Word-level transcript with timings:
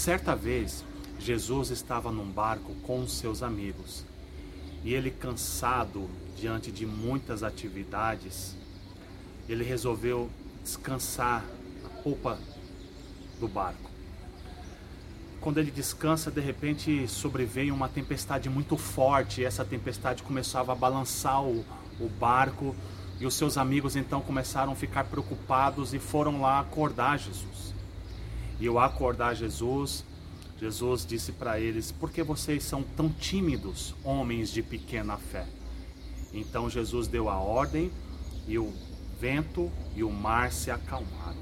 Certa 0.00 0.34
vez, 0.34 0.82
Jesus 1.18 1.68
estava 1.68 2.10
num 2.10 2.24
barco 2.24 2.74
com 2.86 3.06
seus 3.06 3.42
amigos 3.42 4.02
e 4.82 4.94
ele, 4.94 5.10
cansado 5.10 6.08
diante 6.34 6.72
de 6.72 6.86
muitas 6.86 7.42
atividades, 7.42 8.56
ele 9.46 9.62
resolveu 9.62 10.30
descansar 10.64 11.44
na 11.82 11.90
polpa 12.02 12.38
do 13.38 13.46
barco. 13.46 13.90
Quando 15.38 15.58
ele 15.58 15.70
descansa, 15.70 16.30
de 16.30 16.40
repente 16.40 17.06
sobreveio 17.06 17.74
uma 17.74 17.86
tempestade 17.86 18.48
muito 18.48 18.78
forte. 18.78 19.42
E 19.42 19.44
essa 19.44 19.66
tempestade 19.66 20.22
começava 20.22 20.72
a 20.72 20.74
balançar 20.74 21.44
o, 21.44 21.62
o 22.00 22.08
barco 22.08 22.74
e 23.20 23.26
os 23.26 23.34
seus 23.34 23.58
amigos 23.58 23.96
então 23.96 24.22
começaram 24.22 24.72
a 24.72 24.76
ficar 24.76 25.04
preocupados 25.04 25.92
e 25.92 25.98
foram 25.98 26.40
lá 26.40 26.58
acordar 26.58 27.18
Jesus. 27.18 27.79
E 28.60 28.68
ao 28.68 28.78
acordar 28.78 29.34
Jesus, 29.34 30.04
Jesus 30.60 31.06
disse 31.06 31.32
para 31.32 31.58
eles: 31.58 31.90
Por 31.90 32.10
que 32.10 32.22
vocês 32.22 32.62
são 32.62 32.82
tão 32.82 33.08
tímidos, 33.08 33.94
homens 34.04 34.50
de 34.50 34.62
pequena 34.62 35.16
fé? 35.16 35.46
Então 36.32 36.68
Jesus 36.68 37.08
deu 37.08 37.30
a 37.30 37.38
ordem 37.38 37.90
e 38.46 38.58
o 38.58 38.70
vento 39.18 39.70
e 39.96 40.04
o 40.04 40.10
mar 40.10 40.52
se 40.52 40.70
acalmaram. 40.70 41.40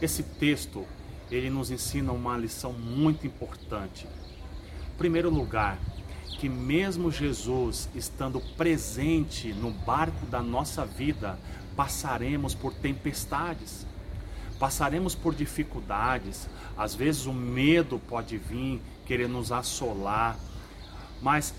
Esse 0.00 0.22
texto, 0.22 0.86
ele 1.30 1.50
nos 1.50 1.70
ensina 1.70 2.10
uma 2.10 2.38
lição 2.38 2.72
muito 2.72 3.26
importante. 3.26 4.06
Em 4.06 4.96
primeiro 4.96 5.28
lugar, 5.28 5.78
que 6.38 6.48
mesmo 6.48 7.10
Jesus 7.10 7.88
estando 7.94 8.40
presente 8.56 9.52
no 9.52 9.70
barco 9.70 10.26
da 10.26 10.42
nossa 10.42 10.84
vida, 10.86 11.38
passaremos 11.76 12.54
por 12.54 12.72
tempestades 12.72 13.86
Passaremos 14.58 15.14
por 15.14 15.34
dificuldades, 15.34 16.48
às 16.76 16.94
vezes 16.94 17.26
o 17.26 17.32
medo 17.32 18.00
pode 18.08 18.36
vir, 18.36 18.80
querer 19.04 19.28
nos 19.28 19.52
assolar, 19.52 20.38
mas 21.20 21.54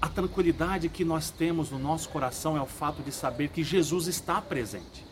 a 0.00 0.08
tranquilidade 0.08 0.88
que 0.88 1.04
nós 1.04 1.30
temos 1.30 1.70
no 1.70 1.78
nosso 1.78 2.08
coração 2.08 2.56
é 2.56 2.62
o 2.62 2.66
fato 2.66 3.02
de 3.02 3.12
saber 3.12 3.48
que 3.48 3.62
Jesus 3.62 4.06
está 4.06 4.40
presente. 4.40 5.04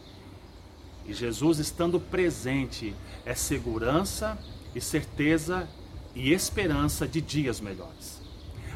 E 1.05 1.13
Jesus 1.13 1.59
estando 1.59 2.01
presente 2.01 2.95
é 3.25 3.35
segurança 3.35 4.39
e 4.75 4.81
certeza 4.81 5.69
e 6.15 6.33
esperança 6.33 7.07
de 7.07 7.21
dias 7.21 7.61
melhores. 7.61 8.21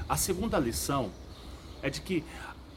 A 0.08 0.16
segunda 0.16 0.58
lição 0.58 1.10
é 1.82 1.88
de 1.88 2.00
que 2.00 2.24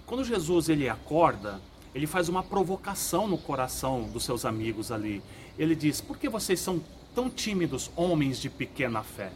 quando 0.06 0.24
Jesus 0.24 0.70
ele 0.70 0.88
acorda, 0.88 1.60
ele 1.96 2.06
faz 2.06 2.30
uma 2.30 2.44
provocação 2.44 3.28
no 3.28 3.38
coração 3.38 4.04
dos 4.04 4.24
seus 4.24 4.46
amigos 4.46 4.92
ali 4.92 5.24
ele 5.58 5.76
diz: 5.76 6.02
Por 6.02 6.18
que 6.18 6.30
vocês 6.30 6.60
são 6.60 6.82
tão 7.14 7.30
tímidos, 7.30 7.90
homens 7.96 8.40
de 8.40 8.50
pequena 8.50 9.04
fé? 9.04 9.32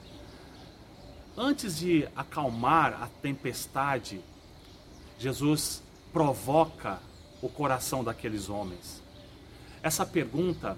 Antes 1.38 1.78
de 1.78 2.08
acalmar 2.16 3.02
a 3.02 3.08
tempestade, 3.22 4.20
Jesus 5.18 5.82
provoca 6.12 7.00
o 7.42 7.48
coração 7.48 8.04
daqueles 8.04 8.50
homens. 8.50 9.02
Essa 9.82 10.06
pergunta 10.06 10.78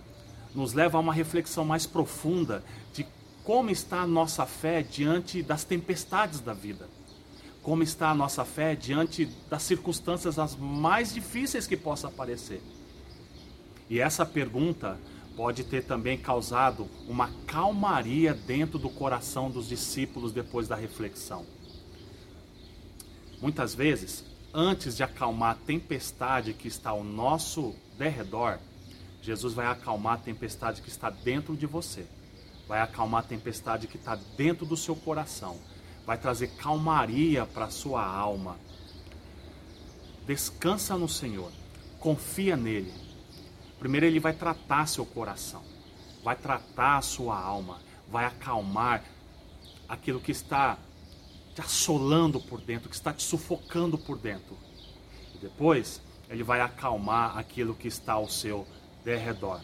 nos 0.54 0.74
leva 0.74 0.98
a 0.98 1.02
uma 1.02 1.14
reflexão 1.14 1.66
mais 1.66 1.88
profunda 1.88 2.64
de 2.94 3.08
como 3.44 3.72
está 3.72 4.02
a 4.02 4.08
nossa 4.08 4.46
fé 4.46 4.84
diante 4.84 5.42
das 5.42 5.64
tempestades 5.64 6.40
da 6.42 6.54
vida. 6.54 6.88
Como 7.62 7.84
está 7.84 8.10
a 8.10 8.16
nossa 8.16 8.44
fé 8.44 8.76
diante 8.76 9.26
das 9.50 9.64
circunstâncias 9.64 10.40
as 10.40 10.56
mais 10.56 11.14
difíceis 11.14 11.68
que 11.68 11.78
possa 11.78 12.08
aparecer. 12.08 12.62
E 13.90 14.00
essa 14.00 14.26
pergunta 14.26 14.98
pode 15.36 15.64
ter 15.64 15.84
também 15.84 16.18
causado 16.18 16.88
uma 17.08 17.30
calmaria 17.46 18.34
dentro 18.34 18.78
do 18.78 18.90
coração 18.90 19.50
dos 19.50 19.68
discípulos 19.68 20.32
depois 20.32 20.68
da 20.68 20.76
reflexão. 20.76 21.46
Muitas 23.42 23.74
vezes, 23.74 24.24
antes 24.54 24.96
de 24.96 25.04
acalmar 25.04 25.52
a 25.52 25.66
tempestade 25.66 26.54
que 26.54 26.68
está 26.68 26.92
ao 26.92 27.04
nosso 27.04 27.76
derredor, 27.98 28.60
Jesus 29.22 29.54
vai 29.54 29.68
acalmar 29.68 30.14
a 30.14 30.18
tempestade 30.18 30.82
que 30.82 30.90
está 30.90 31.10
dentro 31.10 31.56
de 31.56 31.66
você, 31.66 32.06
vai 32.68 32.82
acalmar 32.82 33.24
a 33.24 33.28
tempestade 33.28 33.88
que 33.88 33.98
está 33.98 34.16
dentro 34.38 34.66
do 34.66 34.78
seu 34.78 34.96
coração, 34.96 35.60
vai 36.06 36.18
trazer 36.18 36.48
calmaria 36.56 37.46
para 37.46 37.66
a 37.66 37.72
sua 37.72 38.06
alma. 38.06 38.58
Descansa 40.26 40.98
no 40.98 41.10
Senhor, 41.10 41.52
confia 42.00 42.56
nele, 42.56 42.94
Primeiro, 43.82 44.06
ele 44.06 44.20
vai 44.20 44.32
tratar 44.32 44.86
seu 44.86 45.04
coração, 45.04 45.64
vai 46.24 46.36
tratar 46.36 47.00
a 47.00 47.02
sua 47.02 47.36
alma, 47.36 47.80
vai 48.12 48.26
acalmar 48.26 49.04
aquilo 49.90 50.20
que 50.20 50.32
está 50.32 50.78
te 51.56 51.62
assolando 51.62 52.40
por 52.40 52.62
dentro, 52.62 52.88
que 52.88 52.96
está 52.96 53.12
te 53.12 53.24
sufocando 53.24 53.98
por 53.98 54.20
dentro. 54.20 54.56
E 55.34 55.40
depois, 55.40 56.00
ele 56.30 56.44
vai 56.44 56.62
acalmar 56.62 57.36
aquilo 57.40 57.74
que 57.74 57.88
está 57.88 58.14
ao 58.14 58.30
seu 58.30 58.68
derredor. 59.04 59.60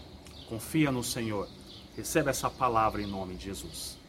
Confia 0.50 0.92
no 0.92 1.04
Senhor. 1.04 1.48
Receba 1.96 2.32
essa 2.32 2.50
palavra 2.50 3.00
em 3.00 3.06
nome 3.06 3.36
de 3.36 3.46
Jesus. 3.46 4.00